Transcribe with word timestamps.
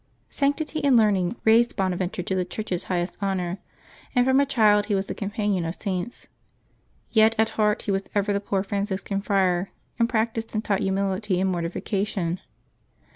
[anctity 0.31 0.81
and 0.83 0.97
learning 0.97 1.35
raised 1.45 1.75
Bonaventure 1.75 2.23
to 2.23 2.33
the 2.33 2.43
Church's 2.43 2.85
highest 2.85 3.19
honors, 3.21 3.59
and 4.15 4.25
from 4.25 4.39
a 4.39 4.47
child 4.47 4.87
he 4.87 4.95
was 4.95 5.05
the 5.05 5.13
companion 5.13 5.63
of 5.63 5.75
Saints. 5.75 6.27
Yet 7.11 7.35
at 7.37 7.49
heart 7.49 7.83
he 7.83 7.91
was 7.91 8.05
ever 8.15 8.33
the 8.33 8.39
poor 8.41 8.63
Franciscan 8.63 9.21
friar, 9.21 9.69
and 9.99 10.09
practised 10.09 10.55
and 10.55 10.63
taught 10.65 10.79
humility 10.81 11.39
and 11.39 11.51
mortification. 11.51 12.39